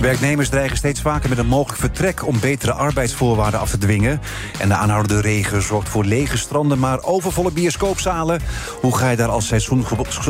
[0.00, 4.20] Werknemers dreigen steeds vaker met een mogelijk vertrek om betere arbeidsvoorwaarden af te dwingen.
[4.58, 8.40] En de aanhoudende regen zorgt voor lege stranden, maar overvolle bioscoopzalen.
[8.80, 9.52] Hoe ga je daar als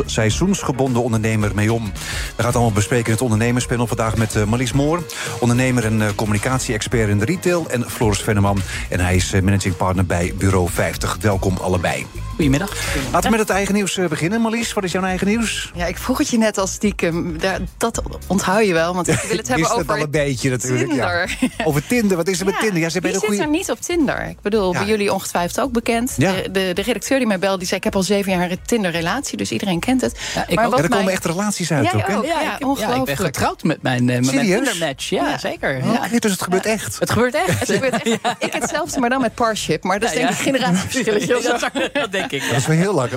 [0.05, 1.83] seizoensgebonden ondernemer mee om?
[1.85, 1.91] We
[2.35, 5.03] gaan het allemaal bespreken in het ondernemerspanel vandaag met uh, Marlies Moor,
[5.39, 8.61] ondernemer en uh, communicatie-expert in de retail, en Floris Venneman.
[8.89, 11.17] En hij is uh, managing partner bij Bureau 50.
[11.21, 12.05] Welkom allebei.
[12.29, 12.69] Goedemiddag.
[13.11, 14.41] Laten we met het eigen nieuws beginnen.
[14.41, 15.71] Marlies, wat is jouw eigen nieuws?
[15.75, 17.37] Ja, ik vroeg het je net al stiekem.
[17.77, 20.89] Dat onthoud je wel, want ik wil het hebben over het al een beetje natuurlijk.
[20.89, 21.37] Tinder.
[21.39, 21.65] Ja.
[21.67, 22.79] Over Tinder, wat is er met Tinder?
[22.79, 23.41] Ja, ze Wie zit goeie...
[23.41, 24.27] er niet op Tinder?
[24.29, 26.15] Ik bedoel, bij jullie ongetwijfeld ook bekend.
[26.15, 27.77] De, de, de, redacteur die mij belde, die zei...
[27.77, 30.19] ik heb al zeven jaar een Tinder-relatie, dus iedereen kent het.
[30.35, 30.77] Ja, ik maar ook.
[30.77, 30.97] er mij...
[30.97, 33.09] komen echt relaties uit ook, ook, ja, ik, ongelooflijk.
[33.09, 35.09] ik ben getrouwd met mijn, uh, met mijn Tinder-match.
[35.09, 35.81] Ja, zeker.
[35.83, 36.99] Oh, okay, dus het gebeurt echt?
[36.99, 37.59] Het gebeurt echt.
[37.59, 38.35] Het gebeurt echt.
[38.39, 39.83] Ik hetzelfde, maar dan met Parship.
[39.83, 41.41] Maar dat is denk ik generatieverschil.
[41.93, 42.41] Dat denk ik.
[42.49, 43.09] Dat is wel heel lang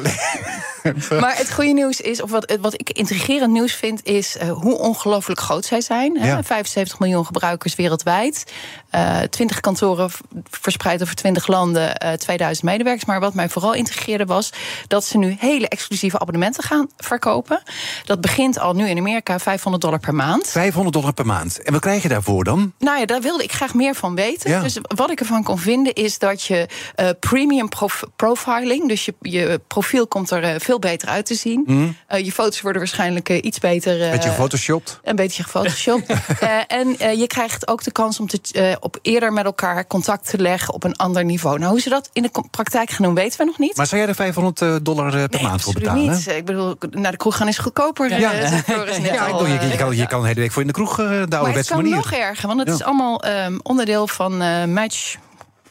[1.21, 4.79] maar het goede nieuws is, of wat, wat ik intrigerend nieuws vind, is uh, hoe
[4.79, 6.19] ongelooflijk groot zij zijn.
[6.19, 6.34] Hè?
[6.43, 8.53] 75 miljoen gebruikers wereldwijd.
[8.95, 10.11] Uh, 20 kantoren
[10.51, 13.05] verspreid over 20 landen, uh, 2000 medewerkers.
[13.05, 14.51] Maar wat mij vooral intrigeerde was
[14.87, 17.63] dat ze nu hele exclusieve abonnementen gaan verkopen.
[18.05, 20.49] Dat begint al nu in Amerika 500 dollar per maand.
[20.49, 21.63] 500 dollar per maand.
[21.63, 22.73] En wat krijg je daarvoor dan?
[22.79, 24.51] Nou ja, daar wilde ik graag meer van weten.
[24.51, 24.61] Ja.
[24.61, 29.15] Dus wat ik ervan kon vinden is dat je uh, premium prof profiling, dus je,
[29.21, 31.63] je profiel komt er uh, veel beter uit te zien.
[31.67, 31.97] Mm.
[32.13, 34.11] Uh, je foto's worden waarschijnlijk iets beter.
[34.11, 35.01] beetje gefotoshopt.
[35.03, 36.13] Een beetje gefotoshopt.
[36.67, 40.75] en je krijgt ook de kans om te, op eerder met elkaar contact te leggen
[40.75, 41.59] op een ander niveau.
[41.59, 43.77] Nou, hoe ze dat in de praktijk gaan doen, weten we nog niet.
[43.77, 46.11] Maar zou jij er 500 dollar per nee, maand voor betalen?
[46.11, 46.27] Niet.
[46.27, 48.09] Ik bedoel, naar de kroeg gaan is goedkoper.
[48.09, 48.33] Ja, ja.
[48.33, 48.39] ja.
[48.39, 51.29] ja je, je, kan, je kan de hele week voor in de kroeg de manier.
[51.29, 55.17] Maar het kan nog erger, want het is allemaal um, onderdeel van uh, Match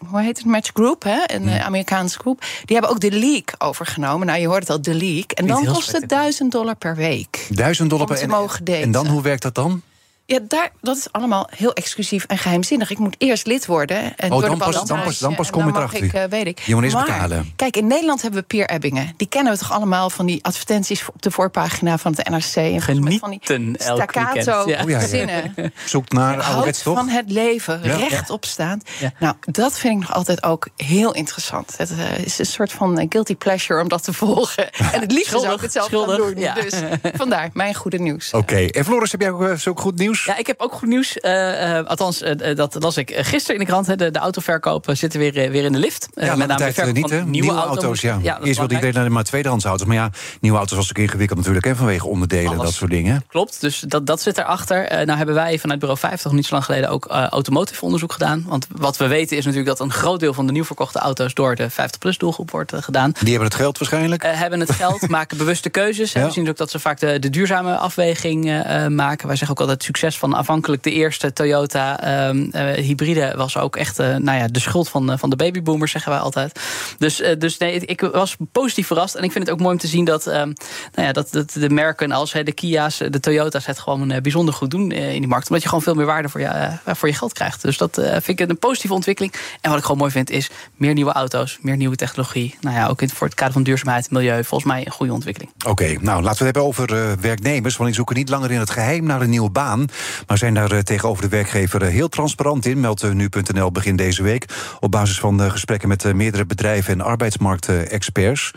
[0.08, 1.20] hoe heet het, Match Group, hè?
[1.26, 1.50] een.
[1.50, 2.40] Amerikaanse groep.
[2.66, 4.28] Die hebben ook de leak overgenomen.
[4.28, 5.32] Nou, je hoort het al, de leak.
[5.32, 7.48] En dan kost het 1000 dollar per week.
[7.50, 8.84] 1000 dollar per week.
[8.84, 9.82] En dan, hoe werkt dat dan?
[10.26, 12.90] Ja, daar, dat is allemaal heel exclusief en geheimzinnig.
[12.90, 14.18] Ik moet eerst lid worden.
[14.18, 16.04] En oh, door dan, de pas, dan, pas, dan pas kom je erachter.
[16.04, 16.60] Ik, uh, weet ik.
[16.60, 17.52] Je moet eerst maar, betalen.
[17.56, 19.14] Kijk, in Nederland hebben we Pier Ebbingen.
[19.18, 22.56] Die kennen we toch allemaal van die advertenties op de voorpagina van het NRC.
[22.56, 24.84] En Genieten van die staccato ja.
[24.84, 25.08] Oh, ja, ja.
[25.08, 25.54] zinnen.
[25.86, 26.98] Zoekt naar ouderwets toch?
[26.98, 28.90] van het leven, rechtop staand.
[29.20, 31.74] Nou, dat vind ik nog altijd ook heel interessant.
[31.78, 34.70] Het uh, is een soort van guilty pleasure om dat te volgen.
[34.94, 36.34] En het liefst zou ik het zelf gaan doen.
[36.34, 36.74] Dus
[37.14, 38.34] vandaar, mijn goede nieuws.
[38.34, 38.68] Oké, okay.
[38.68, 40.23] en Floris, heb jij ook zo goed nieuws?
[40.26, 41.18] Ja, ik heb ook goed nieuws.
[41.22, 43.86] Uh, uh, althans, uh, dat las ik gisteren in de krant.
[43.86, 46.08] De, de autoverkopen zitten weer, weer in de lift.
[46.14, 47.16] Ja, met name tijd niet, hè?
[47.16, 48.20] Nieuwe, nieuwe auto's, auto's ja.
[48.22, 49.88] ja Eerst wilde iedereen naar maar tweedehands auto's.
[49.88, 51.66] Maar ja, nieuwe auto's was ook ingewikkeld natuurlijk.
[51.66, 53.24] En vanwege onderdelen en dat soort dingen.
[53.28, 55.06] Klopt, dus dat, dat zit erachter.
[55.06, 58.44] nou hebben wij vanuit Bureau 50 niet zo lang geleden ook automotive onderzoek gedaan.
[58.48, 61.34] Want wat we weten is natuurlijk dat een groot deel van de nieuw verkochte auto's
[61.34, 63.12] door de 50-plus doelgroep wordt gedaan.
[63.20, 64.24] Die hebben het geld waarschijnlijk?
[64.24, 66.12] hebben het geld, maken bewuste keuzes.
[66.12, 66.26] Ja.
[66.26, 69.28] We zien ook dat ze vaak de, de duurzame afweging maken.
[69.28, 74.00] Wij zeggen ook altijd succes van afhankelijk de eerste Toyota um, hybride was ook echt
[74.00, 76.60] uh, nou ja, de schuld van, uh, van de babyboomers, zeggen wij altijd.
[76.98, 79.16] Dus, dus nee, ik was positief verrast.
[79.16, 81.52] En ik vind het ook mooi om te zien dat, um, nou ja, dat, dat
[81.52, 85.48] de merken als de Kia's, de Toyota's het gewoon bijzonder goed doen in die markt.
[85.48, 87.62] Omdat je gewoon veel meer waarde voor je, voor je geld krijgt.
[87.62, 89.34] Dus dat vind ik een positieve ontwikkeling.
[89.62, 92.56] En wat ik gewoon mooi vind is meer nieuwe auto's, meer nieuwe technologie.
[92.62, 94.44] Nou ja, ook in, voor het kader van duurzaamheid milieu.
[94.44, 95.52] Volgens mij een goede ontwikkeling.
[95.68, 97.74] Oké, nou laten we het hebben over werknemers.
[97.76, 99.88] Want die zoeken niet langer in het geheim naar een nieuwe baan.
[100.28, 104.46] Maar zijn daar tegenover de werkgever heel transparant in, meldt nu.nl begin deze week.
[104.80, 108.52] Op basis van gesprekken met meerdere bedrijven en arbeidsmarktexperts.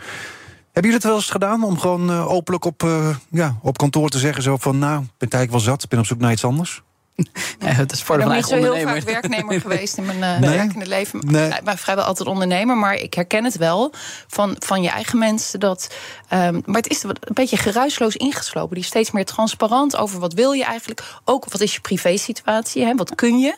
[0.71, 2.87] Hebben jullie het wel eens gedaan om gewoon openlijk op,
[3.29, 5.99] ja, op kantoor te zeggen: zo van nou, ik ben eigenlijk wel zat, ik ben
[5.99, 6.83] op zoek naar iets anders?
[7.59, 10.37] Nee, het is voor ik ben niet zo heel vaak werknemer geweest in mijn uh,
[10.39, 10.57] nee?
[10.57, 11.19] werkende leven.
[11.25, 11.49] Nee.
[11.49, 13.93] Ik ben vrijwel altijd ondernemer, maar ik herken het wel
[14.27, 15.59] van, van je eigen mensen.
[15.59, 15.95] Dat,
[16.33, 18.73] um, maar het is een beetje geruisloos ingeslopen.
[18.73, 21.03] Die is steeds meer transparant over wat wil je eigenlijk.
[21.25, 22.95] Ook wat is je privésituatie, hè?
[22.95, 23.55] wat kun je.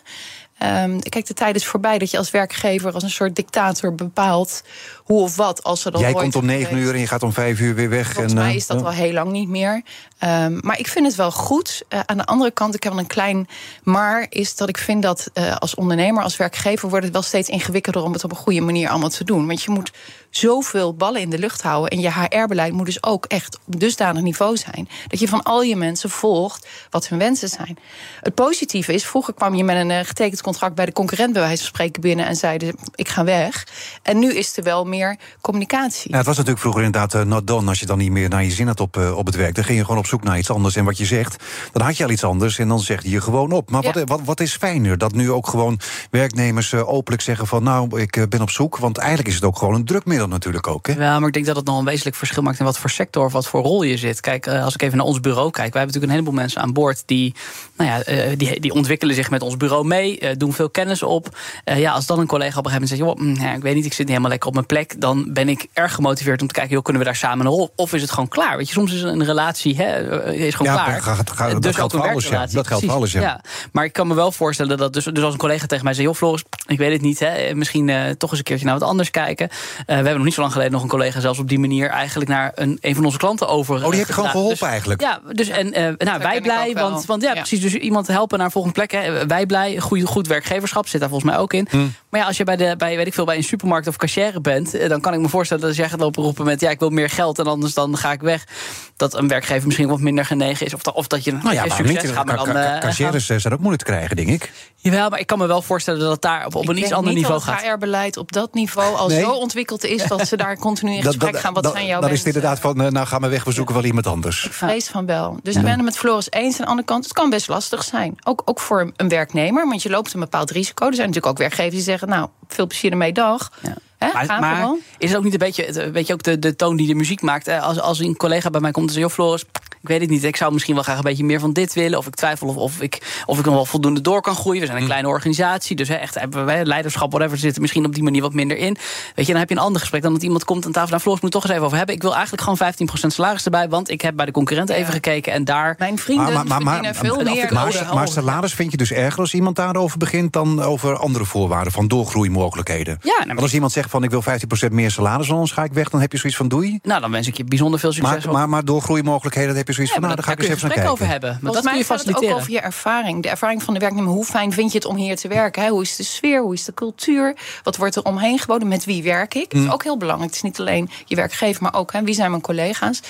[0.64, 4.64] Um, kijk, de tijd is voorbij dat je als werkgever als een soort dictator bepaalt
[4.98, 5.64] hoe of wat.
[5.64, 7.90] Als er dan Jij komt om negen uur en je gaat om vijf uur weer
[7.90, 8.12] weg.
[8.12, 9.82] Volgens en, mij is dat wel heel lang niet meer.
[10.24, 11.84] Um, maar ik vind het wel goed.
[11.90, 13.48] Uh, aan de andere kant, ik heb wel een klein
[13.84, 17.50] maar, is dat ik vind dat uh, als ondernemer, als werkgever, wordt het wel steeds
[17.50, 19.48] ingewikkelder om het op een goede manier allemaal te doen.
[19.48, 19.92] Want je moet
[20.30, 21.90] zoveel ballen in de lucht houden.
[21.90, 24.90] En je HR-beleid moet dus ook echt op dusdanig niveau zijn.
[25.08, 27.78] Dat je van al je mensen volgt wat hun wensen zijn.
[28.22, 31.42] Het positieve is, vroeger kwam je met een eh, getekend contract bij de concurrent, bij
[31.42, 33.68] wijze van spreken, binnen en zeiden: Ik ga weg.
[34.04, 36.12] En nu is er wel meer communicatie.
[36.12, 37.70] Ja, het was natuurlijk vroeger inderdaad uh, not done.
[37.70, 39.64] Als je dan niet meer naar je zin had op, uh, op het werk, dan
[39.64, 40.76] ging je gewoon op zoek naar iets anders.
[40.76, 43.22] En wat je zegt, dan had je al iets anders en dan zeg je je
[43.22, 43.72] gewoon op.
[43.72, 44.98] Maar wat, wat, wat is fijner?
[44.98, 45.80] Dat nu ook gewoon
[46.12, 48.78] werknemers openlijk zeggen: van nou, ik ben op zoek.
[48.78, 50.88] Want eigenlijk is het ook gewoon een drukmiddel natuurlijk ook.
[50.88, 50.94] Hè?
[50.94, 53.26] Ja, maar ik denk dat het nog een wezenlijk verschil maakt in wat voor sector
[53.26, 54.20] of wat voor rol je zit.
[54.20, 56.74] Kijk, als ik even naar ons bureau kijk, wij hebben natuurlijk een heleboel mensen aan
[56.74, 57.36] boord die,
[57.78, 61.38] nou ja, die, die ontwikkelen zich met ons bureau mee, doen veel kennis op.
[61.64, 63.76] ja, als dan een collega op een gegeven moment zegt: joh, mm, ja, ik weet
[63.76, 66.48] niet, ik zit niet helemaal lekker op mijn plek, dan ben ik erg gemotiveerd om
[66.48, 67.74] te kijken, joh, kunnen we daar samen een rol?
[67.76, 68.58] Of is het gewoon klaar?
[68.58, 71.02] Weet je, soms is een relatie hè, is gewoon ja, klaar.
[71.02, 72.46] Gaat, dus dat geldt voor alles, ja.
[72.46, 73.22] Dat geldt voor alles, ja.
[73.22, 73.42] ja.
[73.72, 76.08] Maar ik kan me wel voorstellen dat dus, dus als een collega tegen mij zegt,
[76.08, 78.90] joh, Floris, ik weet het niet, hè, misschien uh, toch eens een keertje naar wat
[78.90, 79.50] anders kijken.
[79.88, 82.30] Uh, hebben nog niet zo lang geleden nog een collega zelfs op die manier eigenlijk
[82.30, 83.76] naar een, een van onze klanten over.
[83.76, 85.02] Oh, die heb je gewoon geholpen dus, eigenlijk.
[85.02, 88.46] Ja, dus en uh, nou, wij blij, want, want ja, precies, dus iemand helpen naar
[88.46, 88.92] een volgende plek.
[88.92, 89.28] Hè.
[89.28, 91.68] Wij blij, goed, goed werkgeverschap zit daar volgens mij ook in.
[91.70, 91.88] Hm.
[92.10, 94.42] Maar ja, als je bij de bij weet ik veel bij een supermarkt of cashier
[94.42, 96.80] bent, dan kan ik me voorstellen dat als jij gaat lopen roepen met ja, ik
[96.80, 98.48] wil meer geld en anders dan ga ik weg.
[98.96, 100.74] Dat een werkgever misschien wat minder genegen is.
[100.74, 102.26] Of, of dat je nou ja, maar succes niet, gaat.
[102.26, 104.52] Maar dan, uh, cashiers zijn ook moeilijk te krijgen, denk ik.
[104.76, 107.14] Jawel, maar ik kan me wel voorstellen dat het daar op, op een iets ander
[107.14, 107.62] niveau gaat.
[107.62, 111.40] Het HR-beleid op dat niveau al zo ontwikkeld is dat ze daar continu in gesprek
[111.40, 111.54] gaan.
[111.54, 113.84] Wat zijn jouw Dan is het inderdaad van, nou gaan we weg, we zoeken wel
[113.84, 114.46] iemand anders.
[114.46, 115.38] Ik vrees van wel.
[115.44, 116.54] Dus ik ben het met Floris eens.
[116.54, 118.16] Aan de andere kant, het kan best lastig zijn.
[118.24, 120.88] Ook, ook voor een werknemer, want je loopt een bepaald risico.
[120.88, 123.52] Er zijn natuurlijk ook werkgevers die zeggen, nou, veel plezier ermee, dag.
[123.62, 123.76] Ja.
[124.14, 126.88] Maar, maar is het ook niet een beetje, weet je, ook de, de toon die
[126.88, 127.48] de muziek maakt?
[127.48, 129.46] Als, als een collega bij mij komt en zegt: Joh, Floris,
[129.82, 130.24] ik weet het niet.
[130.24, 131.98] Ik zou misschien wel graag een beetje meer van dit willen.
[131.98, 134.60] Of ik twijfel of, of, ik, of ik nog wel voldoende door kan groeien.
[134.60, 134.90] We zijn een mm.
[134.90, 135.76] kleine organisatie.
[135.76, 138.78] Dus hè, echt hebben wij leiderschap, whatever, zitten misschien op die manier wat minder in.
[139.16, 140.90] Weet je, dan heb je een ander gesprek dan dat iemand komt aan tafel.
[140.90, 141.96] Nou, Floris, moet toch eens even over hebben.
[141.96, 143.70] Ik wil eigenlijk gewoon 15% salaris erbij.
[143.70, 145.76] Want ik heb bij de concurrenten even gekeken en daar.
[145.78, 147.54] Mijn vrienden maar, maar, maar, veel meer.
[147.54, 151.74] Maar, maar, salaris vind je dus erger als iemand daarover begint dan over andere voorwaarden
[151.74, 152.98] van doorgroeimogelijkheden.
[153.02, 154.24] Ja, nou, Want als iemand zegt van ik wil
[154.68, 156.80] 15% meer salaris, anders ga ik weg, dan heb je zoiets van doei.
[156.84, 158.26] Nou, dan wens ik je bijzonder veel succes.
[158.26, 160.92] Maar, maar, maar doorgroeimogelijkheden, heb je zoiets van nou, dan ga ik eens even naar
[160.92, 161.40] over hebben.
[161.42, 162.30] Maar dat kun je faciliteren.
[162.30, 163.24] Ook over je ervaring.
[163.24, 164.12] De ervaring van de werknemer.
[164.12, 165.68] Hoe fijn vind je het om hier te werken?
[165.68, 166.42] Hoe is de sfeer?
[166.42, 167.36] Hoe is de cultuur?
[167.64, 168.68] Wat wordt er omheen geboden?
[168.68, 169.50] Met wie werk ik?
[169.50, 169.72] Dat is mm.
[169.72, 170.30] ook heel belangrijk.
[170.30, 173.02] Het is niet alleen je werkgever, maar ook hè, wie zijn mijn collega's.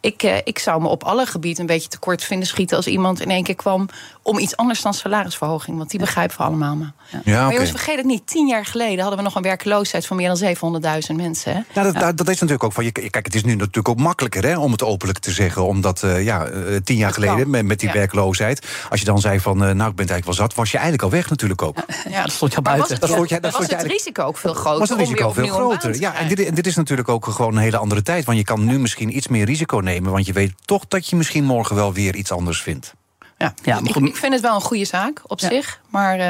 [0.00, 3.20] Ik, eh, ik zou me op alle gebieden een beetje tekort vinden schieten als iemand
[3.20, 3.88] in één keer kwam
[4.22, 5.76] om iets anders dan salarisverhoging.
[5.76, 6.76] Want die begrijpen we allemaal.
[6.76, 6.92] Maar,
[7.24, 7.42] ja.
[7.42, 8.26] maar jongens, vergeet het niet.
[8.26, 11.52] Tien jaar geleden hadden we nog een werkloosheid van meer dan 700.000 mensen.
[11.52, 11.60] Hè?
[11.80, 12.92] Ja, dat, dat, is natuurlijk ook van je.
[12.92, 15.66] Kijk, het is nu natuurlijk ook makkelijker hè, om het openlijk te zeggen.
[15.66, 18.66] Omdat uh, ja, uh, tien jaar geleden met, met die werkloosheid.
[18.90, 20.78] Als je dan zei van, uh, nou, ik ben het eigenlijk wel zat, was je
[20.78, 21.76] eigenlijk al weg natuurlijk ook.
[22.08, 23.00] Ja, dat stond je al buiten.
[23.00, 24.78] Dat stond je, dat was het risico ook veel groter.
[24.78, 26.00] Was het risico veel groter?
[26.00, 28.24] Ja, en dit, en dit is natuurlijk ook gewoon een hele andere tijd.
[28.24, 30.12] Want je kan nu misschien iets meer risico nemen.
[30.12, 32.94] Want je weet toch dat je misschien morgen wel weer iets anders vindt.
[33.38, 35.80] Ja, ja ik, ik, vind het wel een goede zaak op zich.
[35.88, 36.24] Maar, uh,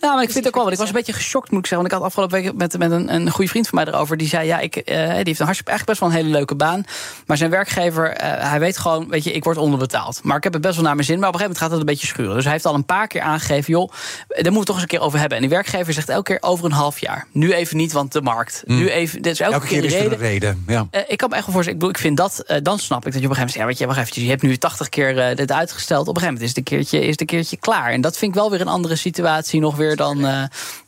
[0.00, 0.62] nou, maar ik vind het ook wel.
[0.62, 1.88] Want ik was een beetje geschokt, moet ik zeggen.
[1.88, 4.16] Want ik had afgelopen week met, met een, een goede vriend van mij erover.
[4.16, 6.54] Die zei: Ja, ik, uh, die heeft een hartstikke echt best wel een hele leuke
[6.54, 6.84] baan.
[7.26, 10.20] Maar zijn werkgever, uh, hij weet gewoon, weet je, ik word onderbetaald.
[10.22, 11.18] Maar ik heb het best wel naar mijn zin.
[11.18, 12.34] Maar op een gegeven moment gaat het een beetje schuren.
[12.34, 13.90] Dus hij heeft al een paar keer aangegeven: joh,
[14.28, 15.36] daar moeten we toch eens een keer over hebben.
[15.36, 17.26] En die werkgever zegt elke keer over een half jaar.
[17.32, 18.62] Nu even niet, want de markt.
[18.66, 18.76] Mm.
[18.76, 19.22] Nu even.
[19.22, 20.64] Dit is elke, elke keer, keer is de reden.
[20.66, 20.86] Ja.
[21.06, 21.64] ik kan me echt wel voorstellen.
[21.66, 23.54] Ik, bedoel, ik vind dat, dan snap ik dat je op een gegeven moment zegt:
[23.54, 26.08] ja, weet je, wacht eventjes, je hebt nu 80 keer dit uitgesteld.
[26.08, 27.90] Op een gegeven moment is het een keertje, is het een keertje klaar.
[27.90, 30.18] En dat vind ik wel weer een andere situatie nog weer dan.
[30.18, 30.24] Uh,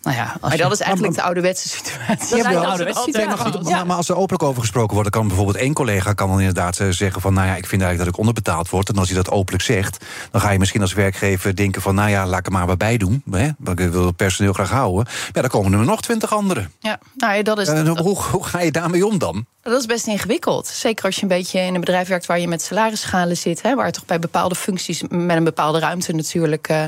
[0.02, 2.36] nou ja, maar dat is eigenlijk de ouderwetse situatie.
[2.36, 3.70] Ja, de ouderwetse situatie.
[3.70, 6.78] Maar, maar, als er openlijk over gesproken wordt, kan bijvoorbeeld één collega kan dan inderdaad
[6.78, 8.88] eh, zeggen van, nou ja, ik vind eigenlijk dat ik onderbetaald word.
[8.88, 12.10] En als hij dat openlijk zegt, dan ga je misschien als werkgever denken van, nou
[12.10, 13.22] ja, laat ik er maar wat bij doen.
[13.30, 13.48] Hè?
[13.58, 15.06] Want ik wil het personeel graag houden.
[15.32, 16.72] Ja, dan komen er nog twintig anderen.
[16.78, 17.68] Ja, nou ja, dat is.
[17.68, 19.46] Uh, hoe, hoe ga je daarmee om dan?
[19.62, 20.66] Dat is best ingewikkeld.
[20.66, 23.62] Zeker als je een beetje in een bedrijf werkt waar je met salarisschalen zit.
[23.62, 26.84] Hè, waar toch bij bepaalde functies met een bepaalde ruimte natuurlijk uh,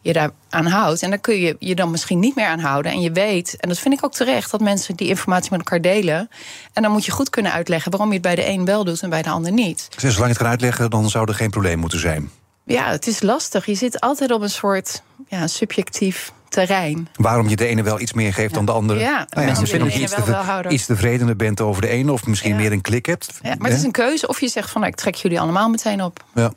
[0.00, 1.02] je daar aan houdt.
[1.02, 2.92] En daar kun je je dan misschien niet meer aan houden.
[2.92, 5.80] En je weet, en dat vind ik ook terecht, dat mensen die informatie met elkaar
[5.80, 6.30] delen.
[6.72, 9.02] En dan moet je goed kunnen uitleggen waarom je het bij de een wel doet
[9.02, 9.88] en bij de ander niet.
[9.96, 12.30] Zolang je het kan uitleggen, dan zou er geen probleem moeten zijn.
[12.64, 13.66] Ja, het is lastig.
[13.66, 17.08] Je zit altijd op een soort ja, subjectief terrein.
[17.14, 19.00] Waarom je de ene wel iets meer geeft dan de andere.
[19.00, 22.12] Ja, nou ja misschien omdat je iets, te, iets tevredener bent over de ene...
[22.12, 23.38] of misschien meer een klik hebt.
[23.42, 24.80] Ja, maar het is een keuze of je zegt van...
[24.80, 26.24] Nou, ik trek jullie allemaal meteen op.
[26.34, 26.52] Ja.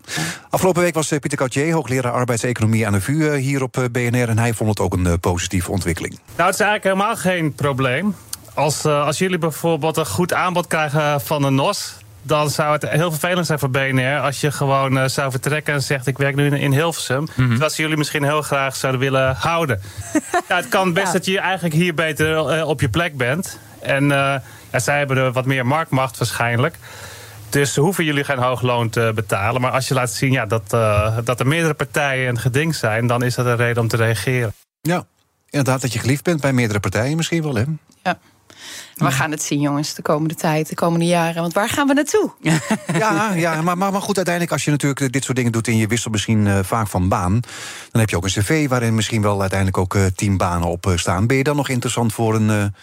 [0.49, 3.29] Afgelopen week was eh, Pieter Cautier, hoogleraar arbeidseconomie aan de VU...
[3.29, 6.19] Eh, hier op eh, BNR en hij vond het ook een positieve ontwikkeling.
[6.35, 8.15] Nou, het is eigenlijk helemaal geen probleem.
[8.53, 13.11] Als, als jullie bijvoorbeeld een goed aanbod krijgen van een NOS dan zou het heel
[13.11, 16.57] vervelend zijn voor BNR als je gewoon uh, zou vertrekken en zegt: Ik werk nu
[16.57, 17.19] in, Hilversum.
[17.19, 17.49] Mm -hmm.
[17.49, 19.81] Terwijl ze jullie misschien heel graag zouden willen houden.
[20.49, 23.59] ja, het kan best dat je eigenlijk hier beter uh, op je plek bent.
[23.81, 24.07] En
[24.71, 26.75] ja, zij hebben er wat meer marktmacht waarschijnlijk.
[27.49, 29.61] Dus hoeven jullie geen hoog loon te betalen.
[29.61, 30.69] Maar als je laat zien ja, dat,
[31.25, 34.53] dat er meerdere partijen een geding zijn, dan is dat een reden om te reageren.
[34.81, 35.05] Ja,
[35.49, 37.63] inderdaad, dat je geliefd bent bij meerdere partijen misschien wel, hè?
[38.03, 38.19] Ja.
[38.95, 41.41] We gaan het zien, jongens, de komende tijd, de komende jaren.
[41.41, 42.31] Want waar gaan we naartoe?
[42.93, 45.87] Ja, ja maar, maar, goed, uiteindelijk, als je natuurlijk dit soort dingen doet en je
[45.87, 47.39] wisselt misschien uh, vaak van baan,
[47.91, 50.93] dan heb je ook een cv waarin misschien wel uiteindelijk ook uh, tien banen op
[50.95, 51.27] staan.
[51.27, 52.73] Ben je dan nog interessant voor een.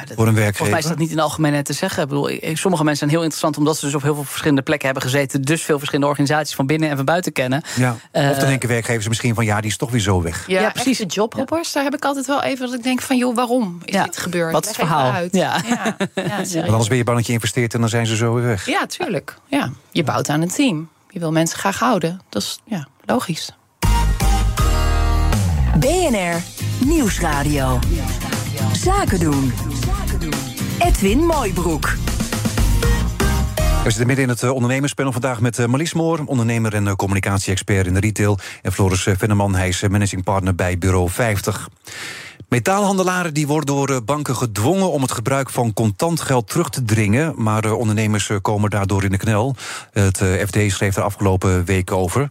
[0.00, 0.56] Ja, dat, voor een werkgever?
[0.56, 2.02] Volgens mij is dat niet in algemeenheid te zeggen.
[2.02, 4.86] Ik bedoel, sommige mensen zijn heel interessant omdat ze dus op heel veel verschillende plekken
[4.86, 5.42] hebben gezeten.
[5.42, 7.62] Dus veel verschillende organisaties van binnen en van buiten kennen.
[7.76, 7.96] Ja.
[8.12, 10.44] Uh, of dan denken werkgevers misschien van ja, die is toch weer zo weg.
[10.46, 10.98] Ja, ja precies.
[10.98, 14.02] De jobhoppers, daar heb ik altijd wel even dat ik denk van joh, waarom is
[14.02, 14.52] dit gebeurd?
[14.52, 15.12] Wat is het verhaal?
[15.12, 15.34] Uit.
[15.34, 15.62] Ja.
[15.66, 15.96] Ja.
[16.54, 18.66] Want anders ben je bang dat je investeert en dan zijn ze zo weer weg.
[18.66, 19.36] Ja, tuurlijk.
[19.46, 19.70] Ja.
[19.90, 20.88] Je bouwt aan een team.
[21.10, 22.20] Je wil mensen graag houden.
[22.28, 23.52] Dat is ja, logisch.
[25.78, 26.42] BNR
[26.84, 27.78] Nieuwsradio.
[28.72, 29.52] Zaken doen.
[30.78, 31.96] Edwin Mooibroek.
[33.84, 38.00] We zitten midden in het ondernemerspanel vandaag met Marlies Moor, ondernemer en communicatie-expert in de
[38.00, 38.38] retail.
[38.62, 41.68] En Floris Venneman, hij is managing partner bij Bureau 50.
[42.48, 47.34] Metaalhandelaren die worden door banken gedwongen om het gebruik van contant geld terug te dringen.
[47.36, 49.56] Maar ondernemers komen daardoor in de knel.
[49.92, 52.28] Het FD schreef er afgelopen week over.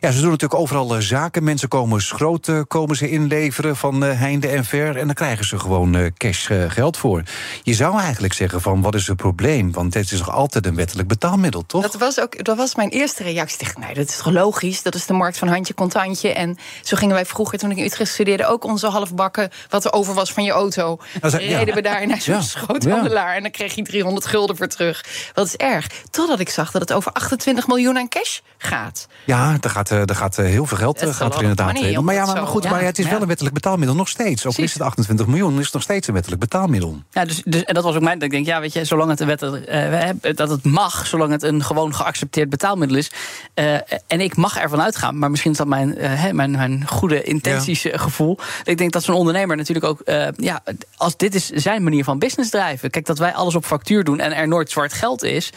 [0.00, 1.44] Ja, ze doen natuurlijk overal zaken.
[1.44, 4.96] Mensen komen schroot komen ze inleveren van heinde en ver.
[4.96, 7.22] En dan krijgen ze gewoon cash geld voor.
[7.62, 9.72] Je zou eigenlijk zeggen van wat is het probleem?
[9.72, 11.82] Want dit is toch altijd een wettelijk betaalmiddel, toch?
[11.82, 13.58] Dat was, ook, dat was mijn eerste reactie.
[13.58, 14.82] Ik dacht, nee, dat is toch logisch?
[14.82, 16.32] Dat is de markt van handje contantje.
[16.32, 18.46] En zo gingen wij vroeger, toen ik in Utrecht studeerde...
[18.46, 20.98] ook onze halfbakken wat er over was van je auto.
[21.20, 22.40] Dan reden we daar naar zo'n ja.
[22.40, 23.36] schoothandelaar...
[23.36, 25.04] en dan kreeg je 300 gulden voor terug.
[25.34, 25.86] Wat is erg.
[26.10, 29.08] Totdat ik zag dat het over 28 miljoen aan cash gaat.
[29.24, 32.04] Ja, er gaat, er gaat heel veel geld gaat er inderdaad in.
[32.04, 34.46] Maar, ja, maar, goed, maar het is wel een wettelijk betaalmiddel nog steeds.
[34.46, 37.02] Ook is het 28 miljoen, is het nog steeds een wettelijk betaalmiddel.
[37.10, 38.18] Ja, dus, dus, en dat was ook mijn...
[38.18, 39.70] Dat ik denk, ja, weet je, zolang het een wettelijk...
[39.70, 43.10] Uh, dat het mag, zolang het een gewoon geaccepteerd betaalmiddel is...
[43.54, 43.74] Uh,
[44.06, 47.82] en ik mag ervan uitgaan, maar misschien is dat mijn, uh, mijn, mijn goede intenties
[47.82, 47.98] ja.
[47.98, 48.38] gevoel...
[48.64, 50.00] Ik denk dat zo'n ondernemer natuurlijk ook...
[50.04, 50.62] Uh, ja,
[50.96, 52.90] als dit is zijn manier van business drijven.
[52.90, 55.52] Kijk, dat wij alles op factuur doen en er nooit zwart geld is...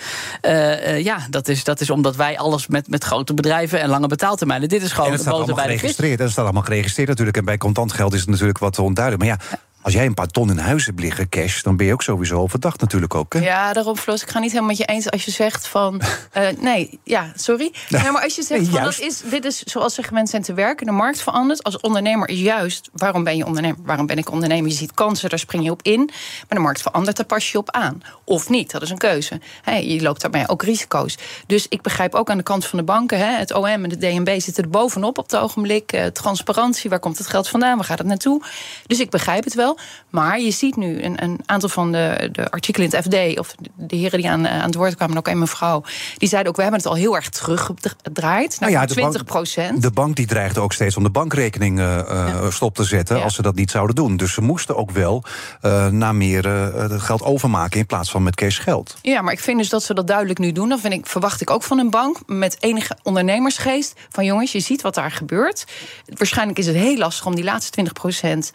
[0.98, 4.70] ja, dat is, dat is omdat wij alles met, met grote bedrijven en lange betaaltermijnen...
[4.70, 6.18] Dit is gewoon en het staat allemaal geregistreerd.
[6.18, 7.38] Dat staat allemaal geregistreerd natuurlijk.
[7.38, 9.24] En bij contant geld is het natuurlijk wat onduidelijk.
[9.24, 11.94] Maar ja, als jij een paar ton in huis hebt liggen, cash, dan ben je
[11.94, 13.34] ook sowieso verdacht natuurlijk ook.
[13.34, 13.40] Hè?
[13.40, 16.02] Ja, daarom, Floos, ik ga niet helemaal met je eens als je zegt van.
[16.38, 17.72] Uh, nee, ja, sorry.
[17.90, 18.12] Nee.
[18.12, 20.54] Maar als je zegt nee, van dat is, dit is zoals ze gewend zijn te
[20.54, 21.64] werken, de markt verandert.
[21.64, 23.78] Als ondernemer is juist, waarom ben je ondernemer?
[23.84, 24.70] Waarom ben ik ondernemer?
[24.70, 26.06] Je ziet kansen, daar spring je op in.
[26.06, 28.02] Maar de markt verandert, daar pas je op aan.
[28.24, 29.40] Of niet, dat is een keuze.
[29.62, 31.18] Hey, je loopt daarbij ook risico's.
[31.46, 33.98] Dus ik begrijp ook aan de kant van de banken, hè, het OM en de
[33.98, 35.94] DNB zitten er bovenop op het ogenblik.
[35.94, 37.76] Uh, transparantie, waar komt het geld vandaan?
[37.76, 38.42] Waar gaat het naartoe?
[38.88, 39.77] Dus ik begrijp het wel.
[40.10, 43.56] Maar je ziet nu een, een aantal van de, de, artikelen in het FD, of
[43.76, 45.84] de heren die aan, aan het woord kwamen, ook een mevrouw,
[46.18, 48.60] die zeiden ook: we hebben het al heel erg teruggedraaid.
[48.60, 49.82] Naar nou ja, 20 procent.
[49.82, 52.52] De bank die dreigde ook steeds om de bankrekening uh, ja.
[52.52, 53.24] stop te zetten ja.
[53.24, 54.18] als ze dat niet zouden doen.
[54.18, 55.24] Dus ze moesten ook wel
[55.62, 58.98] uh, naar meer uh, geld overmaken in plaats van met cash geld.
[59.02, 60.70] Ja, maar ik vind dus dat ze dat duidelijk nu doen.
[60.70, 63.94] Dat vind ik, verwacht ik ook van een bank met enige ondernemersgeest.
[64.10, 65.66] Van jongens, je ziet wat daar gebeurt.
[66.06, 68.52] Waarschijnlijk is het heel lastig om die laatste 20 procent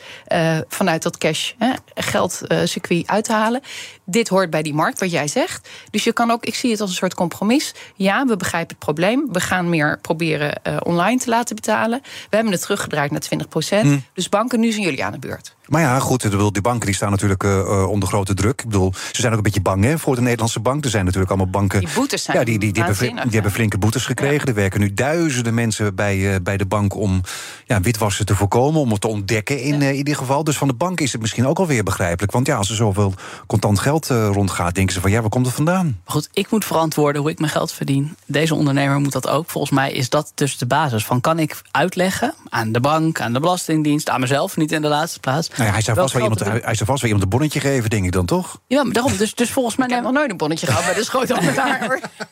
[0.68, 3.60] vanuit dat cash hè, geldcircuit uit te halen.
[4.04, 5.68] Dit hoort bij die markt, wat jij zegt.
[5.90, 7.74] Dus je kan ook, ik zie het als een soort compromis.
[7.94, 9.28] Ja, we begrijpen het probleem.
[9.32, 12.00] We gaan meer proberen uh, online te laten betalen.
[12.02, 13.84] We hebben het teruggedraaid naar 20 procent.
[13.84, 14.04] Mm.
[14.14, 15.54] Dus banken, nu zijn jullie aan de beurt.
[15.72, 18.60] Maar ja, goed, die banken die staan natuurlijk uh, onder grote druk.
[18.60, 20.84] Ik bedoel, ze zijn ook een beetje bang hè, voor de Nederlandse bank.
[20.84, 21.80] Er zijn natuurlijk allemaal banken.
[21.80, 22.38] Die boetes zijn.
[22.38, 24.38] Ja, die, die, die, hebben, die hebben, flinke boetes gekregen.
[24.38, 24.44] Ja.
[24.44, 27.20] Er werken nu duizenden mensen bij, uh, bij de bank om
[27.64, 29.80] ja, witwassen te voorkomen, om het te ontdekken in, ja.
[29.80, 30.44] uh, in ieder geval.
[30.44, 32.32] Dus van de bank is het misschien ook alweer begrijpelijk.
[32.32, 33.14] Want ja, als er zoveel
[33.46, 36.00] contant geld rondgaat, denken ze van ja, waar komt het vandaan?
[36.04, 38.16] Goed, ik moet verantwoorden hoe ik mijn geld verdien.
[38.26, 39.50] Deze ondernemer moet dat ook.
[39.50, 43.32] Volgens mij is dat dus de basis van kan ik uitleggen aan de bank, aan
[43.32, 45.50] de Belastingdienst, aan mezelf, niet in de laatste plaats.
[45.62, 47.60] Nou ja, hij zou vast wel iemand hij, hij zou vast wel iemand een bonnetje
[47.60, 48.60] geven, denk ik dan toch?
[48.66, 49.16] Ja, maar daarom.
[49.16, 49.86] Dus, dus volgens mij.
[49.86, 51.80] Ik heb nog nooit een bonnetje gehad bij de schootapparaat.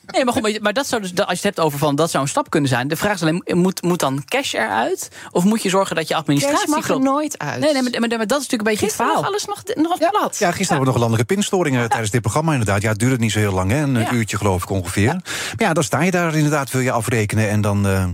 [0.06, 2.22] nee, maar, goed, maar dat zou dus, als je het hebt over van dat zou
[2.22, 2.88] een stap kunnen zijn.
[2.88, 5.08] De vraag is alleen: moet, moet dan cash eruit?
[5.30, 6.58] Of moet je zorgen dat je administratie.
[6.58, 7.60] Cash mag er nooit uit.
[7.60, 9.24] Nee, nee maar, maar, maar, dat is natuurlijk een beetje gisteren het verhaal.
[9.24, 10.38] alles nog, nog ja, plat.
[10.38, 11.88] Ja, gisteren hebben we nog landelijke pinstoringen ja.
[11.88, 12.82] tijdens dit programma, inderdaad.
[12.82, 13.82] Ja, het duurde niet zo heel lang, hè?
[13.82, 14.12] Een ja.
[14.12, 15.04] uurtje geloof ik ongeveer.
[15.04, 15.20] Ja.
[15.56, 17.86] Maar ja, dan sta je daar inderdaad, wil je afrekenen en dan.
[17.86, 18.04] Uh,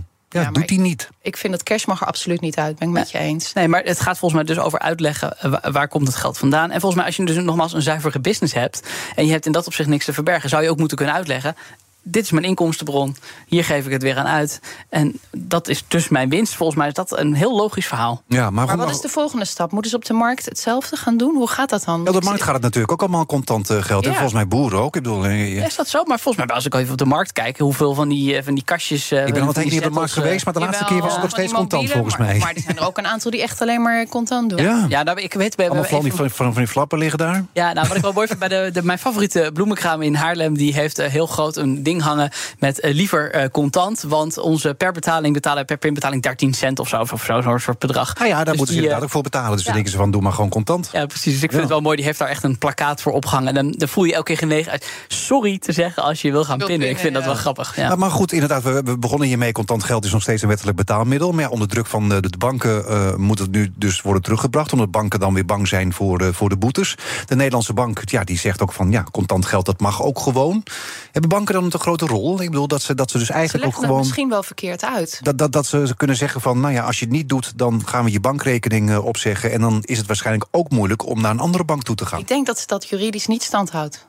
[0.41, 1.09] ja, ja doet hij niet.
[1.21, 2.79] Ik vind dat cash mag er absoluut niet uit.
[2.79, 3.53] Ben ik met je eens.
[3.53, 6.71] Nee, maar het gaat volgens mij dus over uitleggen waar, waar, komt het geld vandaan.
[6.71, 8.87] En volgens mij, als je dus nogmaals een zuivere business hebt.
[9.15, 10.49] en je hebt in dat opzicht niks te verbergen.
[10.49, 11.55] zou je ook moeten kunnen uitleggen
[12.11, 13.15] dit is mijn inkomstenbron.
[13.47, 14.59] Hier geef ik het weer aan uit.
[14.89, 16.55] En dat is dus mijn winst.
[16.55, 18.21] Volgens mij is dat een heel logisch verhaal.
[18.27, 19.71] Ja, maar, maar wat is de volgende stap?
[19.71, 21.35] Moeten ze op de markt hetzelfde gaan doen?
[21.35, 22.01] Hoe gaat dat dan?
[22.03, 24.05] Ja, op de markt gaat het natuurlijk ook allemaal contant eh, geld.
[24.05, 24.95] En volgens mij boeren ook.
[24.95, 26.03] Ik bedoel, eh, Is dat zo?
[26.03, 28.63] Maar volgens mij, als ik even op de markt kijk, hoeveel van die, van die
[28.63, 29.11] kastjes.
[29.11, 31.21] ik ben al wat niet op de markt geweest, maar de laatste keer was het
[31.21, 32.37] nog steeds contant volgens mij.
[32.37, 34.61] Maar er zijn er ook een aantal die echt alleen maar contant doen.
[34.61, 35.55] Ja, ja nou, ik weet.
[35.55, 37.45] We allemaal van die, van, van die flappen liggen daar.
[37.53, 40.57] Ja, nou, wat ik wel mooi vind bij de, de, mijn favoriete bloemenkraam in Haarlem,
[40.57, 44.03] die heeft heel groot een ding hangen met liever contant.
[44.07, 47.05] Want onze per betaling betalen per pinbetaling 13 cent of zo.
[47.11, 48.15] Of zo'n soort bedrag.
[48.19, 49.51] Ah ja, daar dus moeten ze inderdaad ook voor betalen.
[49.51, 49.65] Dus ja.
[49.65, 50.89] dan denken ze van, doe maar gewoon contant.
[50.91, 51.33] Ja, precies.
[51.33, 51.95] Dus ik vind het wel mooi.
[51.95, 53.47] Die heeft daar echt een plakkaat voor opgehangen.
[53.47, 56.43] En dan, dan voel je elke keer genegen uit sorry te zeggen als je wil
[56.43, 56.89] gaan pinnen.
[56.89, 57.75] Ik vind dat wel grappig.
[57.75, 57.95] Ja.
[57.95, 59.51] Maar, goed, inderdaad, we, we, begonnen hiermee.
[59.51, 61.31] Contant geld is nog steeds een wettelijk betaalmiddel.
[61.31, 64.73] Maar ja, onder druk van de, de banken uh, moet het nu dus worden teruggebracht.
[64.73, 66.95] Omdat banken dan weer bang zijn voor, uh, voor de boetes.
[67.25, 70.63] De Nederlandse bank ja, die zegt ook van ja, contant geld dat mag ook gewoon.
[71.11, 72.41] Hebben banken dan een grote rol?
[72.41, 73.97] Ik bedoel dat ze, dat ze dus eigenlijk ze ook gewoon.
[73.97, 75.19] misschien wel verkeerd uit.
[75.21, 77.87] Dat, dat, dat ze, kunnen zeggen van nou ja, als je het niet doet, dan
[77.87, 79.51] gaan we je bankrekening uh, opzeggen.
[79.51, 82.19] En dan is het waarschijnlijk ook moeilijk om naar een andere bank toe te gaan.
[82.19, 84.05] Ik denk dat ze dat juridisch niet standhoudt.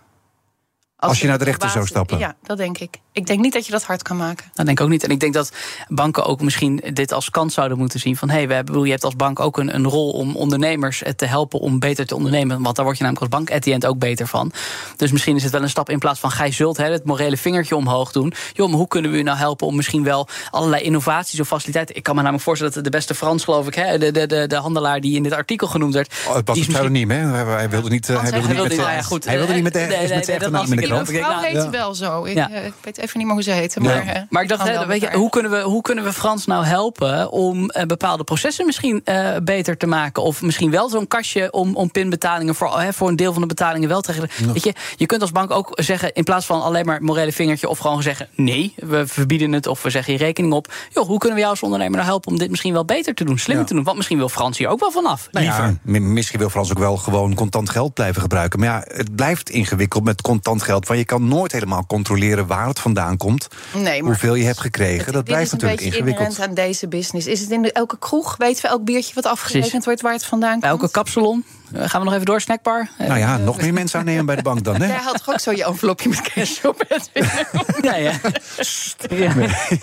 [1.00, 2.18] Als, als je naar de rechter zou stappen?
[2.18, 2.98] Ja, dat denk ik.
[3.12, 4.46] Ik denk niet dat je dat hard kan maken.
[4.54, 5.04] Dat denk ik ook niet.
[5.04, 5.52] En ik denk dat
[5.88, 8.16] banken ook misschien dit als kans zouden moeten zien.
[8.16, 11.24] Van hé, hey, we je hebt als bank ook een, een rol om ondernemers te
[11.26, 12.62] helpen om beter te ondernemen.
[12.62, 14.52] Want daar word je namelijk als bank at the end ook beter van.
[14.96, 17.36] Dus misschien is het wel een stap in plaats van gij zult hè, het morele
[17.36, 18.32] vingertje omhoog doen.
[18.52, 21.96] Joh, maar hoe kunnen we u nou helpen om misschien wel allerlei innovaties of faciliteiten.
[21.96, 24.46] Ik kan me namelijk voorstellen dat de beste Frans, geloof ik, hè, de, de, de,
[24.46, 26.14] de handelaar die in dit artikel genoemd werd.
[26.28, 27.18] Oh, het was een pseudoniem, hè?
[27.18, 28.06] Hij wilde niet.
[28.06, 30.50] Hij wilde niet met, ja, goed, hij wilde niet met de, nee, met de echte
[30.50, 31.08] naam krant.
[31.08, 32.24] Vrouw heette wel zo.
[32.24, 33.80] Ik, ik weet even niet meer hoe ze heette.
[33.80, 36.64] Maar, maar ik dacht, hè, weet je, hoe, kunnen we, hoe kunnen we Frans nou
[36.64, 40.22] helpen om uh, bepaalde processen misschien uh, beter te maken?
[40.22, 43.48] Of misschien wel zo'n kastje om, om pinbetalingen voor, hè, voor een deel van de
[43.48, 44.52] betalingen wel te regelen.
[44.52, 47.68] Weet je, je kunt als bank ook zeggen, in plaats van alleen maar morele vingertje,
[47.68, 50.72] of gewoon zeggen nee, we verbieden het of we zeggen je rekening op.
[50.90, 53.24] Joh, hoe kunnen we jou als ondernemer nou helpen om dit misschien wel beter te
[53.24, 53.84] doen, slimmer te doen?
[53.84, 55.28] Want misschien wil Frans hier ook wel vanaf.
[55.32, 58.60] Nou ja, misschien wil Frans ook wel gewoon contant geld blijven gebruiken.
[58.60, 60.77] Maar ja, het blijft ingewikkeld met contant geld.
[60.86, 63.48] Want je kan nooit helemaal controleren waar het vandaan komt.
[63.74, 65.12] Nee, maar hoeveel je hebt gekregen.
[65.12, 66.40] dat blijft natuurlijk ingewikkeld.
[66.40, 67.26] aan deze business.
[67.26, 68.36] Is het in de, elke kroeg?
[68.36, 70.64] Weten we elk biertje wat afgerekend wordt waar het vandaan komt?
[70.64, 71.44] Elke kapsalon?
[71.72, 72.88] Eh, gaan we nog even door, snackbar?
[72.98, 74.86] Nou ja, nog meer mensen aannemen bij de bank dan, hè?
[74.86, 77.10] Jij had toch ook zo je envelopje met cash op het
[77.88, 78.12] ja, ja.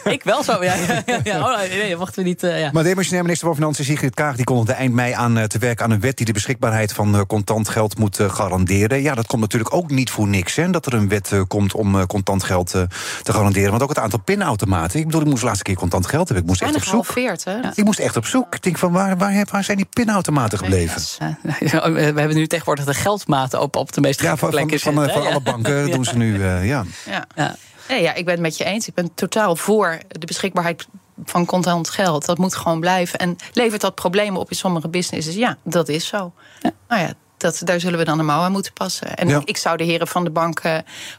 [0.03, 0.75] Ik wel zo, ja.
[1.23, 2.43] ja, Oh, nee, wachten we niet.
[2.43, 2.69] Uh, ja.
[2.73, 4.35] Maar de minister van Financiën Sigrid Kaag...
[4.35, 6.17] die kondigde eind mei aan te werken aan een wet...
[6.17, 9.01] die de beschikbaarheid van contant geld moet garanderen.
[9.01, 12.05] Ja, dat komt natuurlijk ook niet voor niks, hè, dat er een wet komt om
[12.05, 12.87] contant geld te
[13.23, 13.69] garanderen.
[13.69, 14.99] Want ook het aantal pinautomaten.
[14.99, 16.43] Ik bedoel, ik moest de laatste keer contant geld hebben.
[16.43, 16.93] Ik moest echt op zoek.
[16.93, 17.59] Halveerd, hè?
[17.75, 18.55] Ik moest echt op zoek.
[18.55, 21.01] Ik denk van, waar, waar, waar zijn die pinautomaten gebleven?
[21.81, 24.79] We hebben nu tegenwoordig de geldmaten op, op de meest ja, van, plekken.
[24.79, 26.85] Van, van, van alle banken doen ze nu, uh, ja.
[27.05, 27.25] ja.
[27.35, 27.55] Ja.
[27.87, 28.87] Nee, ja, ik ben het met je eens.
[28.87, 30.87] Ik ben totaal voor de beschikbaarheid
[31.23, 32.25] van contant geld.
[32.25, 33.19] Dat moet gewoon blijven.
[33.19, 35.35] En levert dat problemen op in sommige businesses?
[35.35, 36.33] Ja, dat is zo.
[36.61, 36.71] Ja.
[36.87, 37.13] Nou ja,
[37.45, 39.15] dat, daar zullen we dan een mouw aan moeten passen.
[39.15, 40.61] En ik zou de heren van de bank,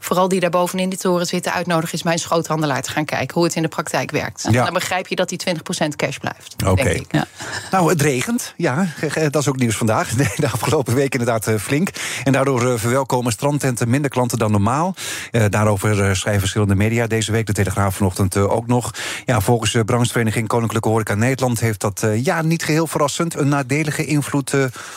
[0.01, 3.45] vooral die daar bovenin die toren zitten, uitnodigen, is mijn schoothandelaar te gaan kijken hoe
[3.45, 4.53] het in de praktijk werkt.
[4.53, 5.41] Dan begrijp je dat die
[5.85, 6.55] 20% cash blijft.
[6.67, 7.01] Oké.
[7.11, 7.27] Ja.
[7.71, 8.55] Nou, het regent.
[8.57, 8.87] Ja,
[9.31, 10.09] dat is ook nieuws vandaag.
[10.37, 11.91] De afgelopen week inderdaad eh, flink.
[12.25, 14.95] En daardoor eh, verwelkomen strandtenten minder klanten dan normaal.
[15.31, 17.47] Eh, daarover schrijven verschillende media deze week.
[17.47, 18.95] De Telegraaf vanochtend ook nog.
[19.25, 24.05] Ja, volgens de branchevereniging Koninklijke Horeca Nederland heeft dat ja, niet geheel verrassend een nadelige
[24.05, 24.55] invloed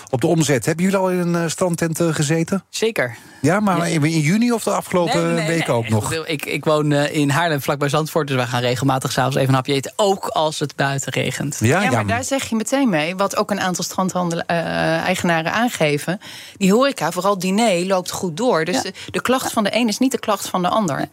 [0.09, 0.65] op de omzet.
[0.65, 2.63] Hebben jullie al in een uh, strandtent uh, gezeten?
[2.69, 3.15] Zeker.
[3.41, 6.13] Ja, maar in, in, juni of de afgelopen nee, nee, weken ook nog?
[6.13, 8.27] Ik, ik woon in Haarlem, vlakbij Zandvoort.
[8.27, 9.93] Dus wij gaan regelmatig s'avonds even een hapje eten.
[9.95, 11.57] Ook als het buiten regent.
[11.61, 13.15] Ja, ja, maar daar zeg je meteen mee.
[13.15, 16.19] Wat ook een aantal strandhandel-eigenaren aangeven.
[16.57, 18.65] Die horeca, vooral diner, loopt goed door.
[18.65, 21.09] Dus de, de, klacht van de een is niet de klacht van de ander.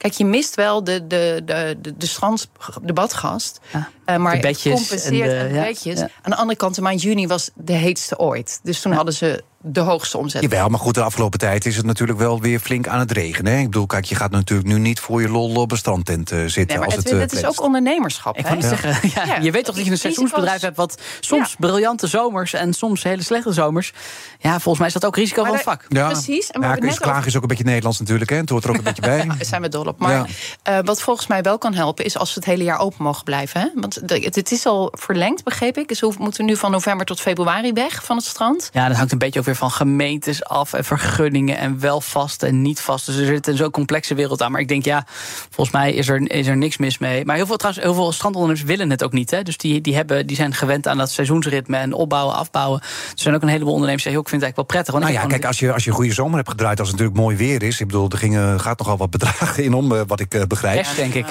[0.00, 2.50] Kijk, je mist wel de, de, de, de, de, strand,
[2.82, 3.60] de badgast.
[4.06, 6.08] Uh, maar de bedjes compenseert en de, ja.
[6.22, 8.60] Aan de andere kant, de maand juni was de heetste ooit.
[8.62, 10.42] Dus toen hadden ze de hoogste omzet.
[10.42, 13.52] Jawel, maar goed, de afgelopen tijd is het natuurlijk wel weer flink aan het regenen.
[13.52, 13.58] Hè?
[13.58, 16.38] Ik bedoel, kijk, je gaat natuurlijk nu niet voor je lol op een strandtent uh,
[16.38, 16.66] zitten.
[16.66, 18.38] Nee, maar als het, het, het is ook ondernemerschap.
[18.38, 20.76] Ik kan zeggen, ja, je weet toch dat je een seizoensbedrijf hebt...
[20.76, 23.92] wat soms briljante zomers en soms hele slechte zomers.
[24.38, 25.84] Ja, volgens mij is dat ook risico van het vak.
[25.88, 26.50] Ja, precies.
[26.50, 28.30] En ja, Chris Klaag is ook een beetje Nederlands natuurlijk.
[28.30, 28.36] Hè?
[28.36, 29.26] Het hoort er ook een beetje bij.
[29.26, 29.98] Daar zijn we dol op.
[29.98, 30.28] Maar
[30.68, 32.04] uh, wat volgens mij wel kan helpen...
[32.04, 33.60] is als ze het hele jaar open mogen blijven.
[33.60, 33.68] Hè?
[33.74, 33.94] Want
[34.34, 35.88] het is al verlengd, begreep ik.
[35.88, 38.70] Dus we moeten nu van november tot februari weg van het strand.
[38.72, 42.42] Ja, dat hangt een beetje ook weer van gemeentes af en vergunningen en wel vast
[42.42, 43.06] en niet vast.
[43.06, 44.52] Dus er zit een zo complexe wereld aan.
[44.52, 45.04] Maar ik denk, ja,
[45.50, 47.24] volgens mij is er, is er niks mis mee.
[47.24, 49.30] Maar heel veel, trouwens, heel veel strandondernemers willen het ook niet.
[49.30, 49.42] Hè?
[49.42, 52.80] Dus die, die, hebben, die zijn gewend aan dat seizoensritme en opbouwen, afbouwen.
[52.80, 55.10] Er zijn ook een heleboel ondernemers die zeggen, ik vind het eigenlijk wel prettig.
[55.10, 57.24] nou ja, kijk, als je, als je een goede zomer hebt gedraaid, als het natuurlijk
[57.24, 57.80] mooi weer is.
[57.80, 60.82] Ik bedoel, er gingen, gaat nogal wat bedragen in om, wat ik uh, begrijp.
[60.82, 61.26] Cash, denk ik.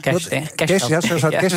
[0.00, 1.52] Cash, cash, ja, zo zou cash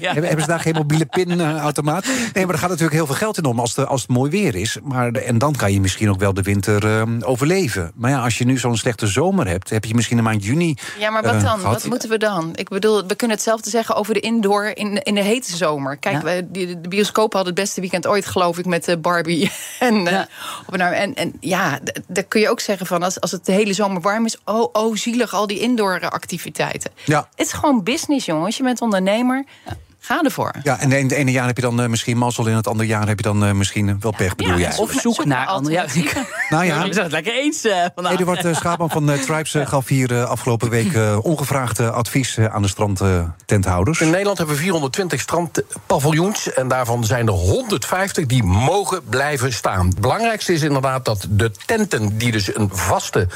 [0.00, 0.14] ja.
[0.14, 2.04] Hebben ze daar geen mobiele pinautomaat?
[2.32, 4.30] Nee, maar er gaat natuurlijk heel veel geld in om als, de, als het mooi
[4.30, 4.78] weer is.
[4.82, 7.92] Maar, en dan kan je misschien ook wel de winter uh, overleven.
[7.94, 10.76] Maar ja, als je nu zo'n slechte zomer hebt, heb je misschien een maand juni.
[10.98, 11.60] Ja, maar wat dan?
[11.60, 12.50] wat moeten we dan?
[12.54, 15.96] Ik bedoel, we kunnen hetzelfde zeggen over de indoor in, in de hete zomer.
[15.96, 19.50] Kijk, we, de, de bioscoop had het beste weekend ooit, geloof ik, met Barbie.
[19.78, 20.28] en, ja.
[20.66, 23.72] nou, en, en ja, daar kun je ook zeggen van als, als het de hele
[23.72, 26.90] zomer warm is, oh, oh zielig, al die indoor activiteiten.
[27.04, 27.28] Ja.
[27.34, 28.56] Het is gewoon business, jongens.
[28.56, 29.44] Je bent ondernemer.
[29.66, 29.76] Ja.
[30.04, 30.52] Ga ervoor.
[30.62, 32.88] Ja, en in het ene jaar heb je dan uh, misschien mazzel, in het andere
[32.88, 34.76] jaar heb je dan uh, misschien wel pech, bedoel ja, jij?
[34.76, 35.74] Of zoek naar andere.
[35.74, 35.86] Ja,
[36.48, 37.64] nou ja, we zijn het lekker eens.
[37.64, 44.00] Uh, Eduard uh, Schaapman van Tribes gaf hier afgelopen week ongevraagd advies aan de strandtenthouders.
[44.00, 49.86] In Nederland hebben we 420 strandpaviljoens en daarvan zijn er 150 die mogen blijven staan.
[49.86, 53.28] Het belangrijkste is inderdaad dat de tenten die dus een vaste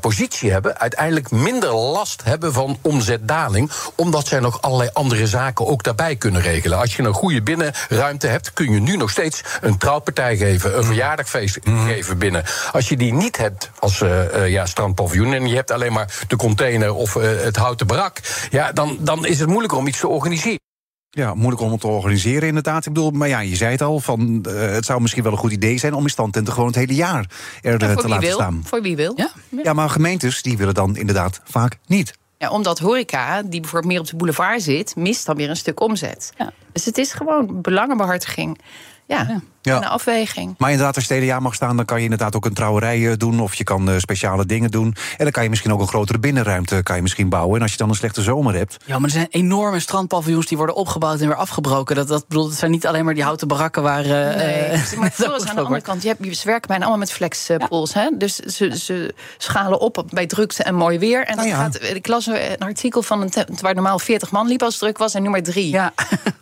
[0.00, 5.82] positie hebben, uiteindelijk minder last hebben van omzetdaling, omdat zij nog allerlei andere zaken ook
[5.96, 6.78] daarbij kunnen regelen.
[6.78, 10.84] Als je een goede binnenruimte hebt, kun je nu nog steeds een trouwpartij geven, een
[10.84, 11.86] verjaardagfeest mhm.
[11.86, 12.44] geven binnen.
[12.72, 16.36] Als je die niet hebt als uh, ja, strandpaviljoen en je hebt alleen maar de
[16.36, 18.18] container of uh, het houten barak,
[18.50, 20.60] ja, dan, dan is het moeilijker om iets te organiseren.
[21.10, 22.86] Ja, moeilijk om het te organiseren inderdaad.
[22.86, 25.38] Ik bedoel, maar ja, je zei het al, van, uh, het zou misschien wel een
[25.38, 25.94] goed idee zijn...
[25.94, 27.26] om in standtenten gewoon het hele jaar
[27.62, 28.34] er ja, te laten wil.
[28.34, 28.62] staan.
[28.64, 29.12] Voor wie wil.
[29.16, 29.30] Ja.
[29.62, 32.20] ja, maar gemeentes die willen dan inderdaad vaak niet.
[32.42, 35.80] Ja, omdat horeca, die bijvoorbeeld meer op de boulevard zit, mist dan weer een stuk
[35.80, 36.32] omzet.
[36.36, 36.52] Ja.
[36.72, 38.58] Dus het is gewoon belangenbehartiging.
[39.12, 39.76] Ja, ja.
[39.76, 40.54] een afweging.
[40.58, 42.54] Maar inderdaad, als je het hele jaar mag staan, dan kan je inderdaad ook een
[42.54, 43.40] trouwerij eh, doen.
[43.40, 44.94] Of je kan uh, speciale dingen doen.
[45.16, 47.56] En dan kan je misschien ook een grotere binnenruimte kan je misschien bouwen.
[47.56, 48.76] En als je dan een slechte zomer hebt.
[48.84, 51.96] Ja, maar er zijn enorme strandpaviljoens die worden opgebouwd en weer afgebroken.
[51.96, 54.04] Dat, dat, bedoel, het zijn niet alleen maar die houten barakken waar.
[54.04, 55.12] Uh, nee, maar
[55.48, 56.02] aan de andere kant.
[56.02, 57.92] Je hebt, ze werken bijna allemaal met flexpools.
[57.92, 58.10] Ja.
[58.18, 61.24] Dus ze, ze schalen op bij drukte en mooi weer.
[61.24, 61.56] En nou ja.
[61.56, 64.98] gaat, ik las een artikel van een waar normaal 40 man liep als het druk
[64.98, 65.70] was en nu maar drie.
[65.70, 65.92] Ja.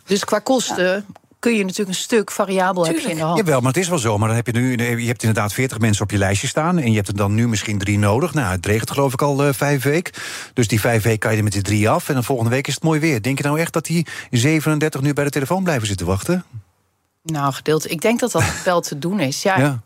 [0.05, 1.05] Dus qua kosten
[1.41, 3.37] kun je natuurlijk een stuk variabel hebben in de hand.
[3.37, 4.17] Jawel, maar het is wel zo.
[4.17, 6.79] Maar dan heb je nu, je hebt inderdaad 40 mensen op je lijstje staan.
[6.79, 8.33] En je hebt er dan nu misschien drie nodig.
[8.33, 10.13] Nou, het regent geloof ik al uh, vijf weken.
[10.53, 12.07] Dus die vijf weken kan je er met die drie af.
[12.07, 13.21] En dan volgende week is het mooi weer.
[13.21, 16.45] Denk je nou echt dat die 37 nu bij de telefoon blijven zitten wachten?
[17.23, 17.89] Nou, gedeelte.
[17.89, 19.43] Ik denk dat dat wel te doen is.
[19.43, 19.81] ja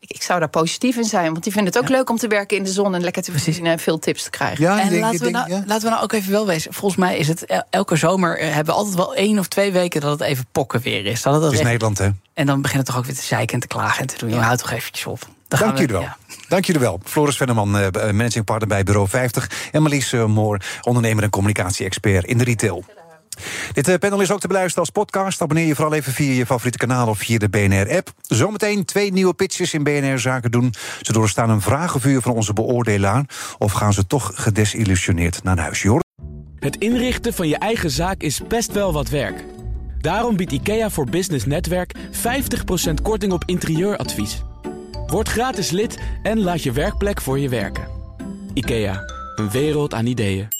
[0.00, 1.30] ik zou daar positief in zijn.
[1.30, 3.32] Want die vinden het ook leuk om te werken in de zon en lekker te
[3.32, 4.64] voorzien en veel tips te krijgen.
[4.64, 6.72] Ja, en laten, we nou, laten we nou ook even wel wezen.
[6.72, 10.00] Volgens mij is het elke zomer eh, hebben we altijd wel één of twee weken
[10.00, 11.22] dat het even pokken weer is.
[11.22, 12.08] Dat het, is Nederland, hè?
[12.34, 14.30] En dan beginnen het toch ook weer te zeiken en te klagen en te doen.
[14.30, 15.28] Je houdt toch eventjes op.
[15.48, 16.08] Dank jullie wel.
[16.48, 17.00] Dank jullie wel.
[17.04, 19.50] Floris Venneman, uh, managing partner bij Bureau 50.
[19.72, 22.84] En Marlies uh, Moor, ondernemer en communicatie-expert in de retail.
[23.72, 25.42] Dit eh, panel is ook te beluisteren als podcast.
[25.42, 28.12] Abonneer je vooral even via je favoriete kanaal of via de BNR-app.
[28.22, 30.74] Zometeen twee nieuwe pitches in BNR Zaken doen.
[31.02, 33.24] Ze doorstaan een vragenvuur van onze beoordelaar.
[33.58, 35.82] Of gaan ze toch gedesillusioneerd naar huis?
[35.82, 36.00] Jor?
[36.58, 39.44] Het inrichten van je eigen zaak is best wel wat werk.
[40.00, 41.98] Daarom biedt IKEA voor Business Netwerk 50%
[43.02, 44.42] korting op interieuradvies.
[45.06, 47.88] Word gratis lid en laat je werkplek voor je werken.
[48.54, 49.02] IKEA,
[49.36, 50.57] een wereld aan ideeën.